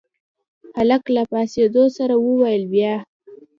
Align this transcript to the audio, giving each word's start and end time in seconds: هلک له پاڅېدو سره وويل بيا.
هلک 0.77 1.03
له 1.15 1.23
پاڅېدو 1.31 1.83
سره 1.97 2.13
وويل 2.25 2.63
بيا. 2.73 2.95